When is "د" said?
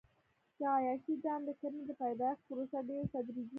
0.59-0.61, 1.45-1.49, 1.87-1.91